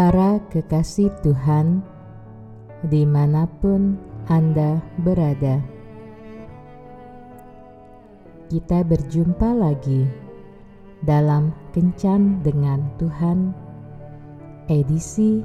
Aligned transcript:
Para 0.00 0.40
kekasih 0.48 1.12
Tuhan, 1.20 1.84
di 2.88 3.04
mana 3.04 3.44
pun 3.60 4.00
Anda 4.32 4.80
berada, 4.96 5.60
kita 8.48 8.80
berjumpa 8.80 9.52
lagi 9.52 10.08
dalam 11.04 11.52
Kencan 11.76 12.40
dengan 12.40 12.88
Tuhan, 12.96 13.52
edisi 14.72 15.44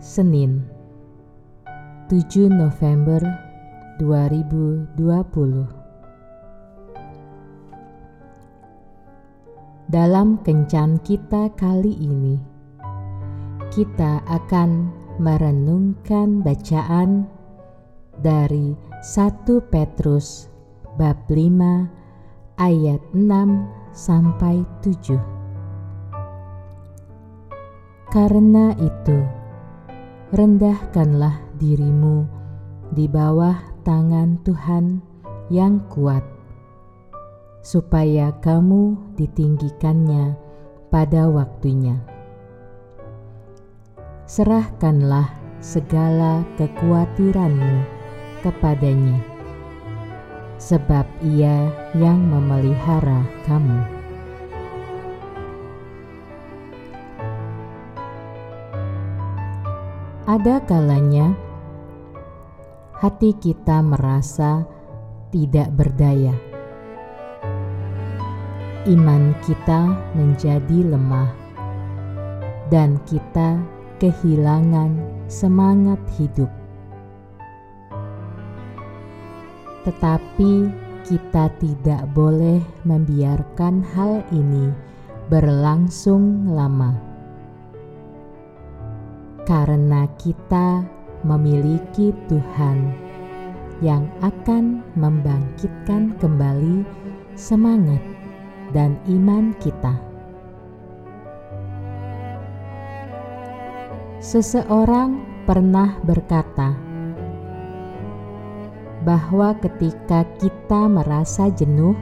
Senin, 0.00 0.64
7 2.08 2.48
November 2.48 3.20
2020. 4.00 4.96
Dalam 9.92 10.40
kencan 10.40 10.96
kita 11.04 11.52
kali 11.52 11.92
ini, 12.00 12.49
kita 13.70 14.18
akan 14.26 14.90
merenungkan 15.22 16.42
bacaan 16.42 17.30
dari 18.18 18.74
1 18.98 19.46
Petrus 19.70 20.50
bab 20.98 21.14
5 21.30 22.58
ayat 22.58 22.98
6 23.14 23.94
sampai 23.94 24.66
7. 24.82 25.22
Karena 28.10 28.74
itu, 28.74 29.22
rendahkanlah 30.34 31.38
dirimu 31.62 32.26
di 32.90 33.06
bawah 33.06 33.54
tangan 33.86 34.42
Tuhan 34.42 34.98
yang 35.46 35.78
kuat 35.86 36.26
supaya 37.62 38.34
kamu 38.42 39.14
ditinggikannya 39.14 40.34
pada 40.90 41.30
waktunya. 41.30 42.09
Serahkanlah 44.30 45.26
segala 45.58 46.46
kekhawatiranmu 46.54 47.82
kepadanya, 48.46 49.18
sebab 50.54 51.02
Ia 51.18 51.66
yang 51.98 52.30
memelihara 52.30 53.26
kamu. 53.42 53.82
Ada 60.30 60.62
kalanya 60.62 61.34
hati 63.02 63.34
kita 63.34 63.82
merasa 63.82 64.62
tidak 65.34 65.74
berdaya 65.74 66.38
iman 68.86 69.34
kita 69.42 69.90
menjadi 70.14 70.86
lemah, 70.86 71.34
dan 72.70 72.94
kita 73.10 73.58
kehilangan 74.00 74.96
semangat 75.28 76.00
hidup. 76.16 76.48
Tetapi 79.84 80.52
kita 81.04 81.52
tidak 81.60 82.08
boleh 82.16 82.64
membiarkan 82.88 83.84
hal 83.92 84.24
ini 84.32 84.72
berlangsung 85.28 86.48
lama, 86.48 86.96
karena 89.44 90.08
kita 90.16 90.84
memiliki 91.20 92.16
Tuhan 92.28 92.92
yang 93.84 94.08
akan 94.24 94.80
membangkitkan 94.96 96.16
kembali 96.20 96.84
semangat 97.36 98.00
dan 98.72 98.96
iman 99.08 99.52
kita. 99.60 100.09
Seseorang 104.20 105.16
pernah 105.48 105.96
berkata 106.04 106.76
bahwa 109.00 109.56
ketika 109.64 110.28
kita 110.36 110.92
merasa 110.92 111.48
jenuh, 111.48 111.96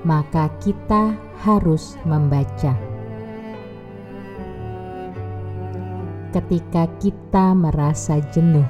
maka 0.00 0.48
kita 0.64 1.12
harus 1.44 2.00
membaca. 2.08 2.72
Ketika 6.32 6.88
kita 6.96 7.52
merasa 7.52 8.24
jenuh 8.32 8.64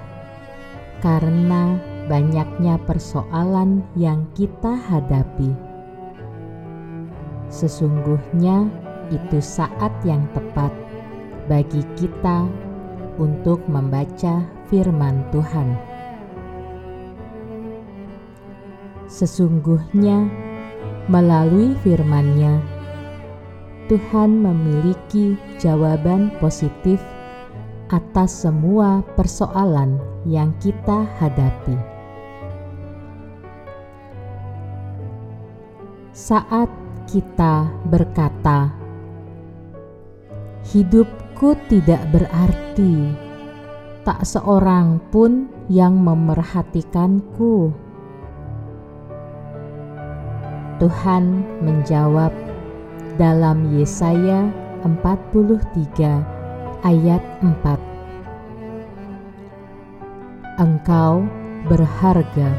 karena 0.98 1.78
banyaknya 2.10 2.82
persoalan 2.82 3.86
yang 3.94 4.26
kita 4.34 4.74
hadapi 4.74 5.68
Sesungguhnya 7.48 8.68
itu 9.08 9.40
saat 9.40 9.92
yang 10.04 10.28
tepat 10.36 10.87
bagi 11.48 11.80
kita 11.96 12.44
untuk 13.16 13.64
membaca 13.66 14.44
firman 14.68 15.24
Tuhan. 15.32 15.68
Sesungguhnya 19.08 20.28
melalui 21.08 21.72
firman-Nya 21.80 22.78
Tuhan 23.88 24.44
memiliki 24.44 25.32
jawaban 25.56 26.28
positif 26.44 27.00
atas 27.88 28.44
semua 28.44 29.00
persoalan 29.16 29.96
yang 30.28 30.52
kita 30.60 31.08
hadapi. 31.16 31.72
Saat 36.12 36.68
kita 37.08 37.72
berkata, 37.88 38.76
"Hidupku 41.38 41.70
tidak 41.70 42.02
berarti, 42.10 43.14
tak 44.02 44.26
seorang 44.26 44.98
pun 45.14 45.46
yang 45.70 45.94
memerhatikanku." 45.94 47.70
Tuhan 50.82 51.46
menjawab 51.62 52.34
dalam 53.22 53.70
Yesaya 53.70 54.50
43 54.82 56.26
ayat 56.82 57.22
4. 57.38 57.78
Engkau 60.58 61.22
berharga 61.70 62.50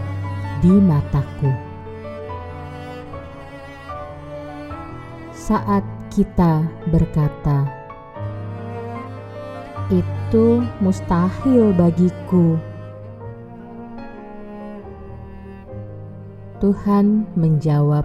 di 0.64 0.72
mataku. 0.72 1.52
saat 5.36 5.82
kita 6.14 6.62
berkata, 6.94 7.79
"Itu 9.90 10.64
mustahil 10.80 11.74
bagiku." 11.74 12.62
Tuhan 16.60 17.24
menjawab 17.40 18.04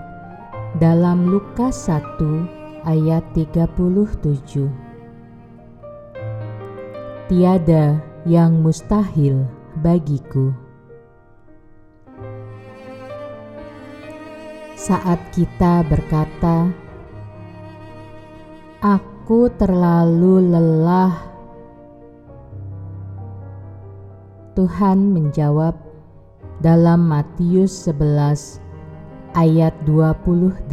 dalam 0.79 1.27
Lukas 1.27 1.75
1 1.91 2.47
ayat 2.87 3.23
37. 3.35 4.71
Tiada 7.27 7.99
yang 8.23 8.63
mustahil 8.63 9.43
bagiku. 9.83 10.55
Saat 14.79 15.19
kita 15.33 15.83
berkata, 15.83 16.69
Aku 18.85 19.49
terlalu 19.57 20.45
lelah. 20.53 21.34
Tuhan 24.55 25.11
menjawab 25.11 25.75
dalam 26.63 27.11
Matius 27.11 27.75
11 27.91 28.63
ayat 29.35 29.75
28 29.83 30.71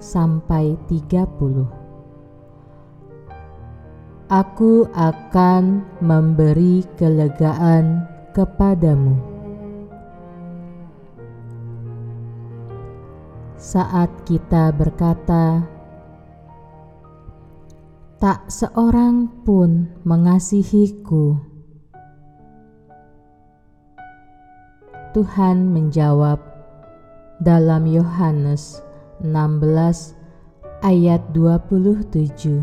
sampai 0.00 0.80
30. 0.88 1.68
Aku 4.32 4.88
akan 4.96 5.84
memberi 6.00 6.80
kelegaan 6.96 8.08
kepadamu. 8.32 9.20
Saat 13.60 14.24
kita 14.24 14.72
berkata, 14.72 15.68
tak 18.16 18.48
seorang 18.48 19.28
pun 19.44 20.00
mengasihiku. 20.08 21.49
Tuhan 25.10 25.74
menjawab 25.74 26.38
dalam 27.42 27.82
Yohanes 27.82 28.78
16 29.18 30.14
ayat 30.86 31.18
27. 31.34 32.62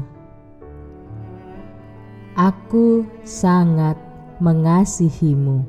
Aku 2.39 3.03
sangat 3.27 3.99
mengasihimu. 4.39 5.67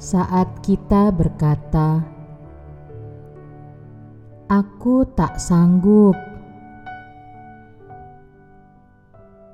Saat 0.00 0.64
kita 0.64 1.12
berkata, 1.12 2.00
Aku 4.48 5.04
tak 5.12 5.36
sanggup. 5.36 6.16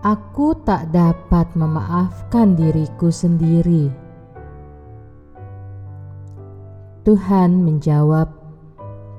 Aku 0.06 0.54
tak 0.62 0.94
dapat 0.94 1.50
memaafkan 1.58 2.54
diriku 2.54 3.10
sendiri. 3.10 3.90
Tuhan 7.08 7.64
menjawab 7.64 8.44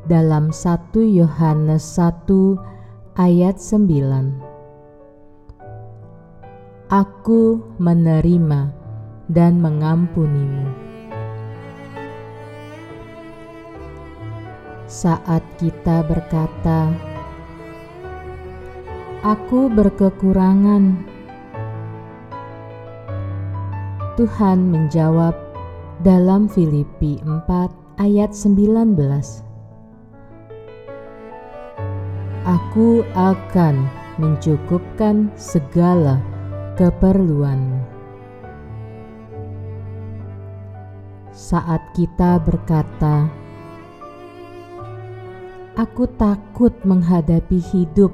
dalam 0.06 0.54
1 0.54 0.94
Yohanes 1.02 1.82
1 1.98 2.75
ayat 3.16 3.64
9. 3.64 4.44
Aku 6.92 7.64
menerima 7.80 8.76
dan 9.32 9.64
mengampunimu. 9.64 10.68
Saat 14.92 15.48
kita 15.56 16.04
berkata, 16.04 16.92
aku 19.24 19.72
berkekurangan. 19.72 21.08
Tuhan 24.20 24.60
menjawab 24.76 25.40
dalam 26.04 26.52
Filipi 26.52 27.24
4 27.24 27.72
ayat 27.96 28.36
19. 28.36 29.45
Aku 32.46 33.02
akan 33.18 33.90
mencukupkan 34.22 35.34
segala 35.34 36.22
keperluanmu. 36.78 37.82
Saat 41.34 41.82
kita 41.98 42.38
berkata, 42.38 43.34
"Aku 45.74 46.06
takut 46.22 46.70
menghadapi 46.86 47.58
hidup 47.58 48.14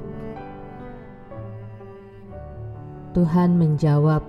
Tuhan 3.12 3.60
menjawab 3.60 4.24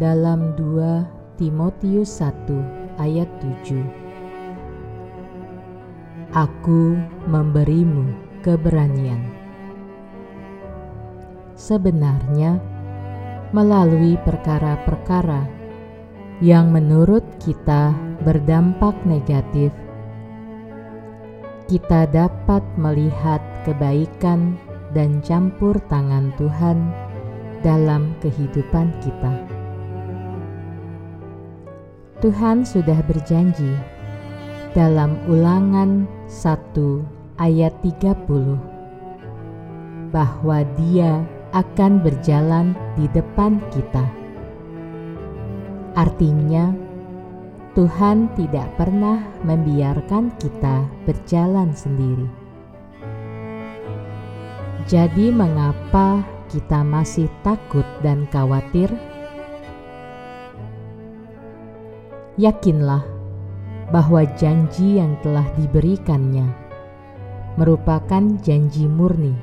dalam 0.00 0.56
2 0.56 1.04
Timotius 1.36 2.08
1 2.16 2.64
ayat 2.96 3.28
7 3.44 3.84
Aku 6.32 6.96
memberimu 7.28 8.31
keberanian 8.42 9.22
Sebenarnya 11.56 12.58
melalui 13.54 14.18
perkara-perkara 14.26 15.46
yang 16.42 16.74
menurut 16.74 17.22
kita 17.38 17.94
berdampak 18.26 18.98
negatif 19.06 19.70
kita 21.72 22.04
dapat 22.10 22.60
melihat 22.76 23.40
kebaikan 23.64 24.60
dan 24.92 25.24
campur 25.24 25.78
tangan 25.88 26.28
Tuhan 26.36 26.92
dalam 27.64 28.12
kehidupan 28.20 28.92
kita. 29.00 29.32
Tuhan 32.20 32.68
sudah 32.68 33.00
berjanji 33.08 33.72
dalam 34.76 35.16
ulangan 35.32 36.04
1 36.28 37.21
ayat 37.42 37.74
30 37.82 40.14
bahwa 40.14 40.62
dia 40.78 41.26
akan 41.50 41.98
berjalan 41.98 42.78
di 42.94 43.10
depan 43.10 43.58
kita. 43.74 44.06
Artinya, 45.98 46.70
Tuhan 47.74 48.30
tidak 48.38 48.70
pernah 48.78 49.18
membiarkan 49.42 50.30
kita 50.38 50.86
berjalan 51.02 51.74
sendiri. 51.74 52.30
Jadi, 54.86 55.34
mengapa 55.34 56.22
kita 56.46 56.84
masih 56.84 57.26
takut 57.42 57.84
dan 58.04 58.28
khawatir, 58.30 58.92
yakinlah 62.36 63.02
bahwa 63.92 64.24
janji 64.36 65.00
yang 65.00 65.16
telah 65.20 65.44
diberikannya 65.56 66.61
merupakan 67.60 68.22
janji 68.40 68.88
murni 68.88 69.36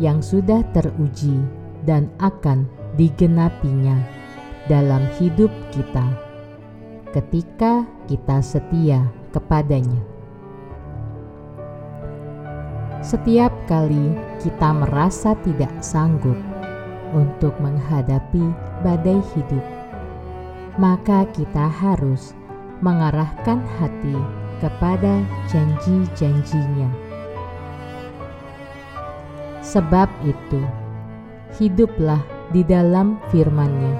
yang 0.00 0.20
sudah 0.24 0.64
teruji 0.72 1.36
dan 1.84 2.08
akan 2.20 2.68
digenapinya 2.96 3.96
dalam 4.68 5.04
hidup 5.20 5.52
kita 5.72 6.04
ketika 7.12 7.86
kita 8.10 8.38
setia 8.44 9.00
kepadanya. 9.32 10.02
Setiap 13.00 13.54
kali 13.70 14.12
kita 14.42 14.74
merasa 14.74 15.38
tidak 15.46 15.70
sanggup 15.78 16.36
untuk 17.14 17.54
menghadapi 17.62 18.42
badai 18.82 19.22
hidup, 19.32 19.64
maka 20.76 21.22
kita 21.30 21.70
harus 21.70 22.34
mengarahkan 22.82 23.62
hati 23.78 24.45
kepada 24.62 25.20
janji-janjinya. 25.52 26.90
Sebab 29.60 30.08
itu, 30.22 30.62
hiduplah 31.58 32.22
di 32.54 32.62
dalam 32.62 33.18
firman-Nya. 33.34 33.94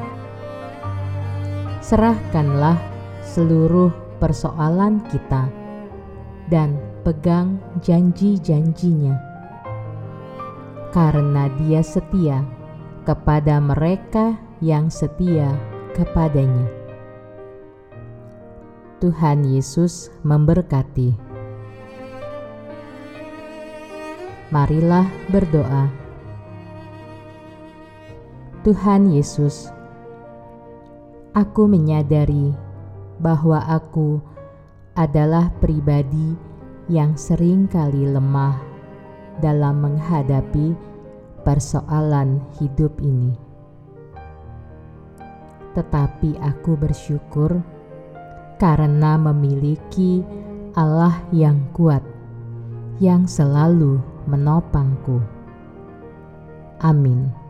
Serahkanlah 1.82 2.78
seluruh 3.22 3.90
persoalan 4.22 5.02
kita 5.10 5.50
dan 6.48 6.78
pegang 7.02 7.58
janji-janjinya. 7.82 9.14
Karena 10.94 11.50
dia 11.60 11.84
setia 11.84 12.40
kepada 13.04 13.60
mereka 13.60 14.38
yang 14.64 14.88
setia 14.88 15.52
kepadanya. 15.92 16.85
Tuhan 18.96 19.44
Yesus 19.44 20.08
memberkati. 20.24 21.12
Marilah 24.48 25.04
berdoa. 25.28 25.92
Tuhan 28.64 29.12
Yesus, 29.12 29.68
aku 31.36 31.68
menyadari 31.68 32.56
bahwa 33.20 33.60
aku 33.68 34.16
adalah 34.96 35.52
pribadi 35.60 36.32
yang 36.88 37.20
sering 37.20 37.68
kali 37.68 38.08
lemah 38.08 38.56
dalam 39.44 39.84
menghadapi 39.84 40.72
persoalan 41.44 42.40
hidup 42.56 42.96
ini. 43.04 43.36
Tetapi 45.76 46.40
aku 46.40 46.80
bersyukur 46.80 47.75
karena 48.56 49.20
memiliki 49.20 50.24
Allah 50.76 51.16
yang 51.32 51.60
kuat, 51.72 52.04
yang 53.00 53.24
selalu 53.24 54.00
menopangku. 54.28 55.20
Amin. 56.84 57.45